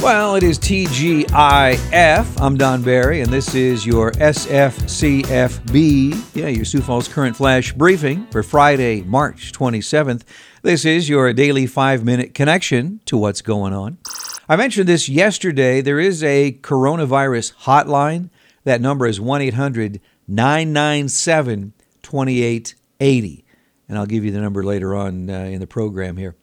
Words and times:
Well, 0.00 0.36
it 0.36 0.44
is 0.44 0.60
TGIF. 0.60 2.40
I'm 2.40 2.56
Don 2.56 2.82
Barry, 2.82 3.20
and 3.20 3.32
this 3.32 3.56
is 3.56 3.84
your 3.84 4.12
SFCFB. 4.12 5.56
Yeah, 6.36 6.46
your 6.46 6.64
Sioux 6.64 6.80
Falls 6.80 7.08
Current 7.08 7.36
Flash 7.36 7.72
briefing 7.72 8.24
for 8.28 8.44
Friday, 8.44 9.02
March 9.02 9.50
27th. 9.52 10.22
This 10.62 10.84
is 10.84 11.08
your 11.08 11.32
daily 11.32 11.66
five 11.66 12.04
minute 12.04 12.32
connection 12.32 13.00
to 13.06 13.16
what's 13.16 13.42
going 13.42 13.72
on. 13.72 13.98
I 14.48 14.54
mentioned 14.54 14.88
this 14.88 15.08
yesterday. 15.08 15.80
There 15.80 15.98
is 15.98 16.22
a 16.22 16.52
coronavirus 16.62 17.56
hotline. 17.62 18.30
That 18.62 18.80
number 18.80 19.04
is 19.06 19.20
1 19.20 19.42
800 19.42 20.00
997 20.28 21.72
2880. 22.02 23.44
And 23.88 23.98
I'll 23.98 24.06
give 24.06 24.24
you 24.24 24.30
the 24.30 24.40
number 24.40 24.62
later 24.62 24.94
on 24.94 25.28
uh, 25.28 25.40
in 25.40 25.58
the 25.58 25.66
program 25.66 26.16
here. 26.16 26.36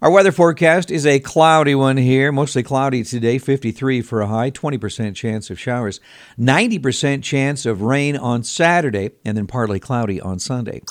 Our 0.00 0.12
weather 0.12 0.30
forecast 0.30 0.92
is 0.92 1.04
a 1.04 1.18
cloudy 1.18 1.74
one 1.74 1.96
here, 1.96 2.30
mostly 2.30 2.62
cloudy 2.62 3.02
today, 3.02 3.36
53 3.38 4.00
for 4.02 4.20
a 4.20 4.28
high, 4.28 4.52
20% 4.52 5.16
chance 5.16 5.50
of 5.50 5.58
showers, 5.58 5.98
90% 6.38 7.24
chance 7.24 7.66
of 7.66 7.82
rain 7.82 8.16
on 8.16 8.44
Saturday, 8.44 9.10
and 9.24 9.36
then 9.36 9.48
partly 9.48 9.80
cloudy 9.80 10.20
on 10.20 10.38
Sunday. 10.38 10.82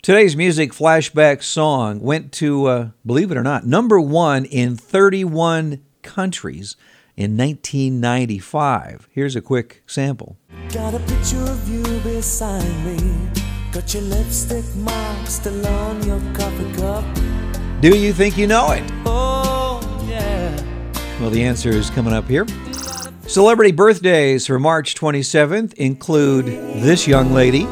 Today's 0.00 0.34
music 0.34 0.72
flashback 0.72 1.42
song 1.42 2.00
went 2.00 2.32
to, 2.34 2.64
uh, 2.64 2.88
believe 3.04 3.30
it 3.30 3.36
or 3.36 3.42
not, 3.42 3.66
number 3.66 4.00
one 4.00 4.46
in 4.46 4.76
31 4.76 5.82
countries 6.00 6.74
in 7.18 7.36
1995. 7.36 9.08
Here's 9.10 9.36
a 9.36 9.42
quick 9.42 9.82
sample. 9.86 10.38
Got 10.72 10.94
a 10.94 11.00
picture 11.00 11.42
of 11.42 11.68
you 11.68 11.82
beside 12.00 12.64
me. 12.86 13.28
Got 13.72 13.92
your 13.92 14.04
lipstick 14.04 14.64
mark 14.76 15.26
still 15.26 15.66
on 15.66 16.02
your 16.06 16.20
coffee 16.32 16.72
cup. 16.80 17.17
Do 17.80 17.96
you 17.96 18.12
think 18.12 18.36
you 18.36 18.46
know 18.48 18.72
it? 18.72 18.82
Oh, 19.06 19.80
yeah. 20.08 20.50
Well, 21.20 21.30
the 21.30 21.44
answer 21.44 21.70
is 21.70 21.90
coming 21.90 22.12
up 22.12 22.26
here. 22.28 22.44
Celebrity 23.28 23.70
birthdays 23.72 24.46
for 24.48 24.58
March 24.58 24.96
27th 24.96 25.74
include 25.74 26.46
this 26.46 27.06
young 27.06 27.32
lady, 27.32 27.62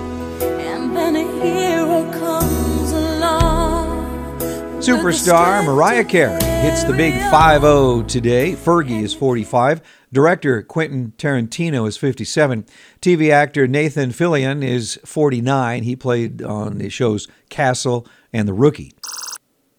And 0.41 0.95
then 0.97 1.17
a 1.17 1.22
hero 1.42 2.08
comes 2.12 2.92
along. 2.92 4.80
superstar 4.80 5.64
Mariah 5.64 6.05
Carey. 6.05 6.41
Hits 6.62 6.84
the 6.84 6.92
big 6.92 7.14
5 7.30 7.62
0 7.62 8.02
today. 8.05 8.52
Fergie 8.52 9.02
is 9.02 9.12
45. 9.12 9.80
Director 10.12 10.62
Quentin 10.62 11.14
Tarantino 11.19 11.89
is 11.89 11.97
57. 11.97 12.64
TV 13.00 13.30
actor 13.30 13.67
Nathan 13.67 14.11
Fillion 14.11 14.62
is 14.62 15.00
49. 15.05 15.83
He 15.83 15.97
played 15.97 16.42
on 16.42 16.78
the 16.78 16.89
shows 16.91 17.27
Castle 17.48 18.06
and 18.33 18.47
The 18.47 18.52
Rookie. 18.55 18.92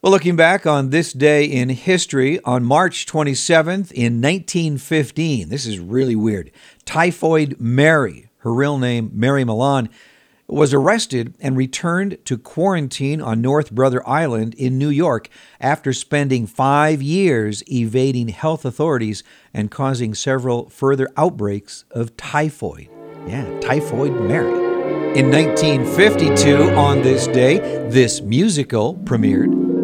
Well, 0.08 0.14
looking 0.14 0.38
back 0.38 0.66
on 0.66 0.92
this 0.92 1.12
day 1.12 1.44
in 1.44 1.68
history, 1.68 2.40
on 2.46 2.64
March 2.64 3.06
27th 3.08 3.92
in 3.92 4.22
1915, 4.22 5.50
this 5.50 5.66
is 5.66 5.80
really 5.80 6.16
weird. 6.16 6.50
Typhoid 6.86 7.58
Mary, 7.60 8.30
her 8.38 8.54
real 8.54 8.78
name 8.78 9.12
Mary 9.12 9.44
Mallon, 9.44 9.90
was 10.48 10.74
arrested 10.74 11.36
and 11.42 11.58
returned 11.58 12.20
to 12.24 12.38
quarantine 12.38 13.22
on 13.22 13.42
North 13.42 13.70
Brother 13.70 14.02
Island 14.08 14.54
in 14.54 14.78
New 14.78 14.88
York 14.88 15.28
after 15.60 15.92
spending 15.92 16.48
five 16.48 17.02
years 17.02 17.62
evading 17.70 18.30
health 18.30 18.64
authorities 18.64 19.26
and 19.54 19.70
causing 19.70 20.14
several 20.14 20.70
further 20.70 21.10
outbreaks 21.18 21.84
of 21.92 22.16
typhoid. 22.16 22.88
Yeah, 23.28 23.60
Typhoid 23.60 24.14
Mary. 24.22 24.68
In 25.20 25.30
1952, 25.32 26.76
on 26.76 27.02
this 27.02 27.28
day, 27.28 27.58
this 27.90 28.22
musical 28.22 28.96
premiered. 28.96 29.77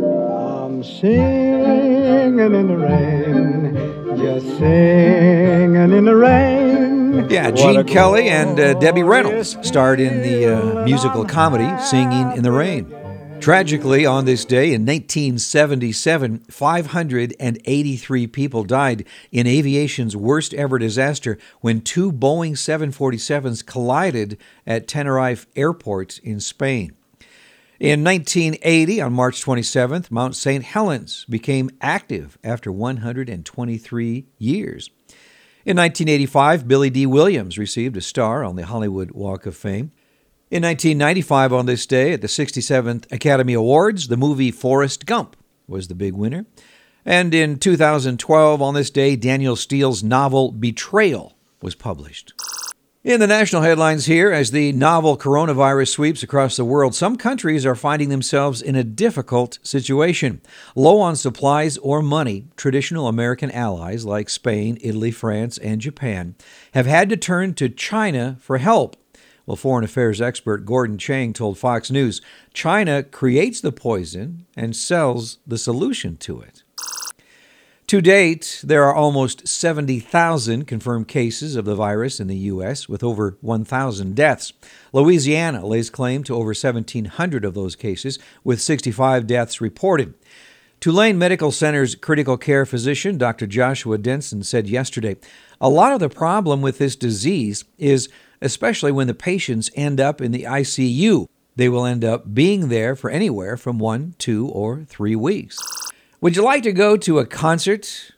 Singing 0.84 2.40
in 2.40 2.68
the 2.68 2.78
rain, 2.78 3.74
just 4.18 4.46
singing 4.58 5.94
in 5.94 6.04
the 6.04 6.14
rain. 6.14 7.30
Yeah, 7.30 7.52
Gene 7.52 7.86
Kelly 7.86 8.28
and 8.28 8.60
uh, 8.60 8.74
Debbie 8.74 9.04
Reynolds 9.04 9.56
starred 9.62 10.02
in 10.02 10.22
the 10.22 10.48
uh, 10.48 10.84
musical 10.84 11.24
comedy 11.24 11.82
Singing 11.82 12.36
in 12.36 12.44
the 12.44 12.52
Rain. 12.52 12.94
Tragically, 13.40 14.06
on 14.06 14.26
this 14.26 14.44
day 14.44 14.74
in 14.74 14.86
1977, 14.86 16.40
583 16.50 18.28
people 18.28 18.64
died 18.66 19.06
in 19.32 19.48
aviation's 19.48 20.18
worst 20.18 20.54
ever 20.54 20.78
disaster 20.78 21.38
when 21.62 21.80
two 21.80 22.12
Boeing 22.12 22.54
747s 22.54 23.66
collided 23.66 24.38
at 24.68 24.90
Tenerife 24.90 25.48
Airport 25.56 26.18
in 26.20 26.42
Spain. 26.42 26.94
In 27.84 28.02
1980, 28.02 29.02
on 29.02 29.12
March 29.12 29.44
27th, 29.44 30.10
Mount 30.10 30.38
St. 30.38 30.64
Helens 30.64 31.26
became 31.26 31.70
active 31.82 32.38
after 32.42 32.72
123 32.72 34.26
years. 34.38 34.90
In 35.66 35.76
1985, 35.76 36.66
Billy 36.66 36.90
Dee 36.90 37.06
Williams 37.06 37.58
received 37.58 37.98
a 37.98 38.02
star 38.02 38.42
on 38.42 38.56
the 38.56 38.66
Hollywood 38.66 39.12
Walk 39.12 39.46
of 39.46 39.58
Fame. 39.58 39.92
In 40.50 40.64
1995, 40.64 41.52
on 41.52 41.66
this 41.66 41.86
day, 41.86 42.14
at 42.14 42.22
the 42.22 42.28
67th 42.28 43.12
Academy 43.12 43.54
Awards, 43.54 44.08
the 44.08 44.16
movie 44.16 44.50
Forrest 44.50 45.06
Gump 45.06 45.36
was 45.68 45.90
the 45.90 45.94
big 45.94 46.14
winner. 46.14 46.46
And 47.04 47.34
in 47.34 47.60
2012, 47.60 48.62
on 48.62 48.74
this 48.76 48.92
day, 48.92 49.18
Danielle 49.18 49.58
Steel's 49.58 50.02
novel 50.02 50.54
Betrayal 50.54 51.34
was 51.62 51.76
published. 51.76 52.32
In 53.06 53.20
the 53.20 53.28
national 53.28 53.64
headlines 53.64 54.06
here, 54.06 54.32
as 54.32 54.52
the 54.52 54.72
novel 54.72 55.18
coronavirus 55.18 55.90
sweeps 55.90 56.24
across 56.24 56.56
the 56.56 56.64
world, 56.64 56.96
some 56.96 57.18
countries 57.18 57.66
are 57.66 57.76
finding 57.76 58.08
themselves 58.08 58.62
in 58.62 58.78
a 58.78 58.84
difficult 58.86 59.60
situation. 59.62 60.40
Low 60.74 61.02
on 61.02 61.18
supplies 61.18 61.78
or 61.80 62.02
money, 62.02 62.48
traditional 62.56 63.10
American 63.10 63.52
allies 63.52 64.06
like 64.06 64.30
Spain, 64.30 64.78
Italy, 64.80 65.12
France, 65.12 65.58
and 65.58 65.82
Japan 65.82 66.36
have 66.76 66.86
had 66.86 67.10
to 67.10 67.18
turn 67.18 67.56
to 67.56 67.68
China 67.68 68.38
for 68.40 68.58
help. 68.58 68.96
Well, 69.46 69.58
foreign 69.58 69.84
affairs 69.84 70.22
expert 70.22 70.66
Gordon 70.66 70.98
Chang 70.98 71.34
told 71.34 71.58
Fox 71.58 71.92
News 71.92 72.22
China 72.54 73.04
creates 73.04 73.60
the 73.60 73.74
poison 73.74 74.46
and 74.56 74.74
sells 74.74 75.40
the 75.46 75.58
solution 75.58 76.16
to 76.20 76.40
it. 76.40 76.63
To 77.94 78.02
date, 78.02 78.62
there 78.64 78.86
are 78.86 78.96
almost 78.96 79.48
70,000 79.48 80.66
confirmed 80.66 81.08
cases 81.08 81.56
of 81.56 81.66
the 81.66 81.76
virus 81.76 82.20
in 82.20 82.26
the 82.26 82.36
U.S., 82.38 82.90
with 82.90 83.04
over 83.04 83.38
1,000 83.42 84.16
deaths. 84.16 84.52
Louisiana 84.92 85.64
lays 85.64 85.92
claim 85.92 86.24
to 86.24 86.34
over 86.34 86.48
1,700 86.48 87.46
of 87.46 87.54
those 87.54 87.76
cases, 87.76 88.18
with 88.44 88.60
65 88.60 89.28
deaths 89.28 89.62
reported. 89.62 90.16
Tulane 90.80 91.20
Medical 91.20 91.52
Center's 91.52 91.94
critical 91.94 92.36
care 92.36 92.66
physician, 92.66 93.20
Dr. 93.20 93.46
Joshua 93.46 94.00
Denson, 94.00 94.42
said 94.42 94.68
yesterday 94.68 95.16
a 95.62 95.70
lot 95.70 95.94
of 95.94 96.00
the 96.00 96.10
problem 96.10 96.64
with 96.64 96.80
this 96.80 96.96
disease 96.96 97.64
is 97.78 98.10
especially 98.42 98.92
when 98.92 99.06
the 99.06 99.14
patients 99.14 99.70
end 99.76 100.00
up 100.00 100.20
in 100.20 100.32
the 100.32 100.46
ICU. 100.46 101.28
They 101.56 101.70
will 101.70 101.86
end 101.86 102.04
up 102.04 102.34
being 102.34 102.70
there 102.70 102.96
for 102.96 103.12
anywhere 103.12 103.56
from 103.56 103.78
one, 103.78 104.16
two, 104.18 104.48
or 104.48 104.84
three 104.84 105.16
weeks. 105.16 105.83
Would 106.24 106.38
you 106.38 106.44
like 106.46 106.64
to 106.64 106.72
go 106.72 106.96
to 106.96 107.20
a 107.20 107.26
concert? 107.26 108.14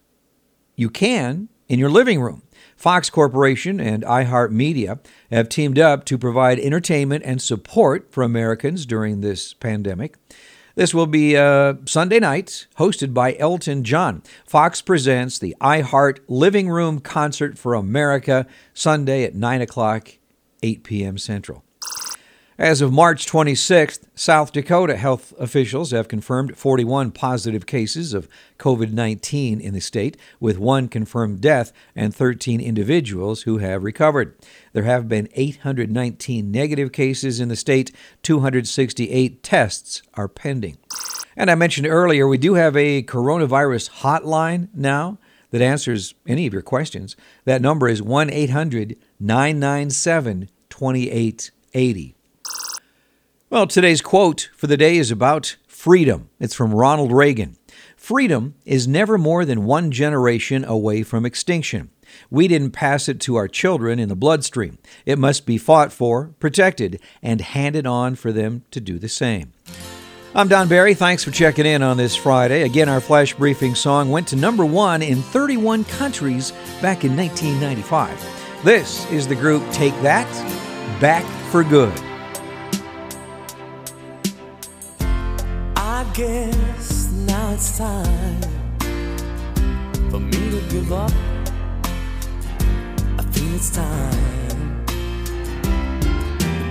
You 0.76 0.92
can 0.92 1.50
in 1.68 1.80
your 1.80 1.90
living 1.90 2.22
room. 2.22 2.44
Fox 2.78 3.10
Corporation 3.10 3.80
and 3.80 4.04
iHeartMedia 4.04 5.00
have 5.32 5.50
teamed 5.50 5.80
up 5.80 6.06
to 6.06 6.16
provide 6.20 6.60
entertainment 6.60 7.24
and 7.26 7.42
support 7.42 8.12
for 8.12 8.22
Americans 8.22 8.86
during 8.86 9.22
this 9.22 9.56
pandemic. 9.56 10.18
This 10.76 10.94
will 10.94 11.08
be 11.08 11.36
uh, 11.36 11.78
Sunday 11.86 12.20
night, 12.20 12.68
hosted 12.78 13.12
by 13.12 13.36
Elton 13.40 13.84
John. 13.84 14.22
Fox 14.46 14.84
presents 14.84 15.40
the 15.40 15.56
iHeart 15.60 16.20
Living 16.28 16.70
Room 16.70 17.00
Concert 17.00 17.58
for 17.58 17.74
America, 17.74 18.46
Sunday 18.76 19.24
at 19.24 19.34
9 19.34 19.62
o'clock, 19.62 20.12
8 20.62 20.84
p.m. 20.84 21.18
Central. 21.18 21.65
As 22.58 22.80
of 22.80 22.94
March 22.94 23.26
26th, 23.26 24.04
South 24.16 24.54
Dakota 24.54 24.96
health 24.96 25.34
officials 25.38 25.92
have 25.92 26.08
confirmed 26.08 26.58
41 26.58 27.12
positive 27.12 27.66
cases 27.66 28.14
of 28.14 28.30
COVID 28.60 28.94
19 28.94 29.60
in 29.60 29.74
the 29.74 29.82
state, 29.82 30.16
with 30.40 30.58
one 30.58 30.88
confirmed 30.88 31.42
death 31.42 31.74
and 31.98 32.16
13 32.16 32.62
individuals 32.62 33.42
who 33.42 33.58
have 33.58 33.84
recovered. 33.84 34.38
There 34.72 34.84
have 34.84 35.10
been 35.10 35.28
819 35.34 36.50
negative 36.50 36.94
cases 36.94 37.42
in 37.42 37.50
the 37.50 37.58
state, 37.58 37.92
268 38.24 39.44
tests 39.44 40.02
are 40.14 40.30
pending. 40.30 40.78
And 41.36 41.52
I 41.52 41.56
mentioned 41.56 41.88
earlier, 41.88 42.26
we 42.26 42.38
do 42.38 42.54
have 42.54 42.78
a 42.78 43.04
coronavirus 43.04 44.00
hotline 44.00 44.70
now 44.74 45.18
that 45.52 45.62
answers 45.62 46.14
any 46.26 46.48
of 46.48 46.54
your 46.54 46.62
questions. 46.62 47.18
That 47.44 47.62
number 47.62 47.90
is 47.90 48.02
1 48.02 48.30
800 48.30 48.96
997 49.20 50.50
2880. 50.70 52.16
Well, 53.48 53.68
today's 53.68 54.02
quote 54.02 54.50
for 54.56 54.66
the 54.66 54.76
day 54.76 54.98
is 54.98 55.12
about 55.12 55.58
freedom. 55.68 56.30
It's 56.40 56.56
from 56.56 56.74
Ronald 56.74 57.12
Reagan. 57.12 57.58
Freedom 57.96 58.56
is 58.66 58.88
never 58.88 59.20
more 59.20 59.46
than 59.46 59.66
one 59.66 59.92
generation 59.92 60.66
away 60.66 61.04
from 61.04 61.28
extinction. 61.28 61.92
We 62.32 62.48
didn't 62.48 62.72
pass 62.72 63.08
it 63.08 63.20
to 63.22 63.36
our 63.36 63.48
children 63.48 64.00
in 64.00 64.10
the 64.10 64.16
bloodstream. 64.16 64.80
It 65.06 65.20
must 65.20 65.46
be 65.46 65.60
fought 65.60 65.94
for, 65.94 66.32
protected, 66.40 67.00
and 67.22 67.40
handed 67.40 67.86
on 67.86 68.16
for 68.16 68.32
them 68.32 68.64
to 68.72 68.82
do 68.82 68.98
the 68.98 69.08
same. 69.08 69.54
I'm 70.34 70.48
Don 70.48 70.68
Barry. 70.68 70.96
Thanks 70.96 71.24
for 71.24 71.30
checking 71.30 71.68
in 71.68 71.84
on 71.84 71.98
this 71.98 72.16
Friday. 72.16 72.64
Again, 72.64 72.90
our 72.90 73.00
flash 73.00 73.36
briefing 73.36 73.76
song 73.76 74.10
went 74.10 74.28
to 74.30 74.36
number 74.36 74.66
one 74.66 75.04
in 75.04 75.22
31 75.22 75.84
countries 75.84 76.50
back 76.82 77.04
in 77.04 77.16
1995. 77.16 78.64
This 78.66 79.10
is 79.12 79.28
the 79.28 79.36
group 79.36 79.62
Take 79.72 79.94
That, 80.02 80.26
Back 81.00 81.26
for 81.52 81.64
Good. 81.64 81.94
Guess 86.16 87.12
now 87.28 87.52
it's 87.52 87.78
time 87.78 88.42
for 90.10 90.20
me 90.20 90.50
to 90.50 90.62
give 90.70 90.94
up. 90.94 91.12
I 93.20 93.24
feel 93.34 93.54
it's 93.56 93.70
time. 93.70 94.86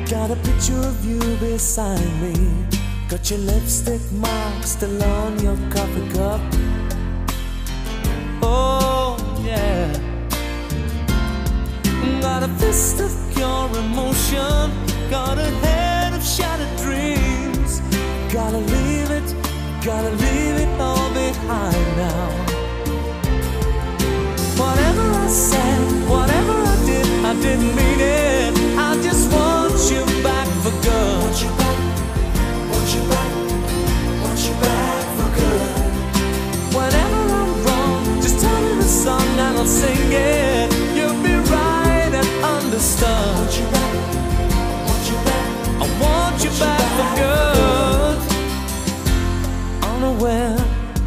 Got 0.08 0.30
a 0.30 0.36
picture 0.36 0.80
of 0.80 1.04
you 1.04 1.20
beside 1.36 2.00
me. 2.22 2.34
Got 3.10 3.30
your 3.30 3.40
lipstick 3.40 4.00
mark 4.12 4.62
still 4.62 5.02
on 5.02 5.38
your 5.40 5.58
coffee 5.70 6.08
cup. 6.14 6.40
Oh, 8.40 9.18
yeah. 9.44 9.92
Got 12.22 12.44
a 12.44 12.48
fist 12.60 12.98
of 13.00 13.12
your 13.36 13.68
emotion. 13.76 14.70
Got 15.10 15.36
a 15.36 15.50
head 15.60 15.73
gotta 19.84 20.08
leave 20.08 20.56
it 20.64 20.80
all 20.80 21.12
behind 21.12 21.96
now. 21.98 22.30
Whatever 24.56 25.02
I 25.02 25.28
said, 25.28 26.08
whatever 26.08 26.52
I 26.52 26.76
did, 26.86 27.06
I 27.22 27.34
didn't 27.34 27.76
mean 27.76 28.00
it. 28.00 28.78
I 28.78 28.96
just 29.02 29.30
want 29.30 29.76
you 29.92 30.02
back 30.22 30.48
for 30.62 30.72
good. 30.80 31.20
Want 31.20 31.36
you 31.42 31.50
back, 31.60 31.78
want 32.70 32.94
you 32.94 33.02
back, 33.12 33.32
want 34.22 34.40
you 34.48 34.54
back 34.64 35.04
for 35.18 35.28
good. 35.38 35.76
Whenever 36.74 37.20
I'm 37.40 37.52
wrong, 37.64 38.22
just 38.22 38.40
tell 38.40 38.60
me 38.62 38.76
the 38.76 38.88
song 38.88 39.20
and 39.20 39.58
I'll 39.58 39.66
sing 39.66 40.12
it. 40.12 40.72
You'll 40.96 41.22
be 41.22 41.34
right 41.52 42.12
and 42.20 42.44
understood. 42.56 43.83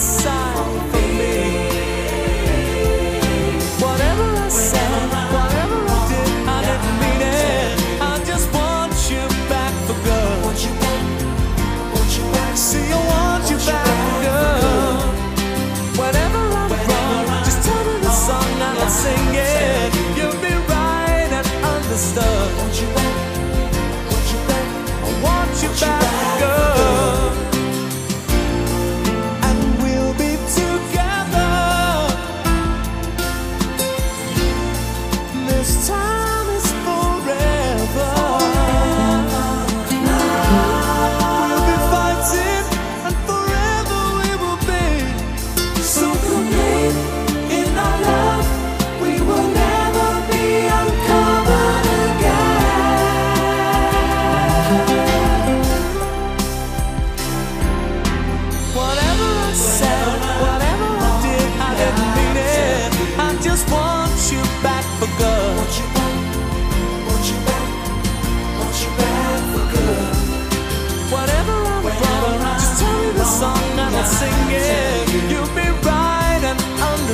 inside 0.00 0.69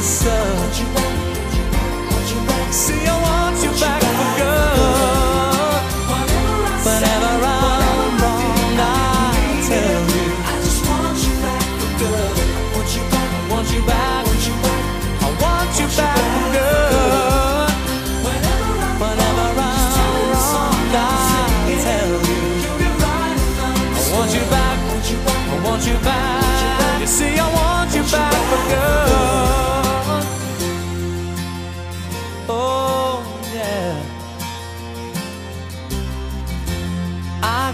understood. 0.06 0.86
Want 2.10 2.30
you 3.20 3.25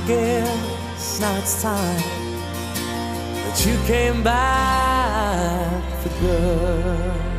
guess 0.07 1.21
now 1.21 1.39
it's 1.39 1.63
time 1.63 2.03
that 3.35 3.67
you 3.67 3.77
came 3.87 4.23
back 4.23 5.83
for 6.03 6.09
good. 6.21 7.32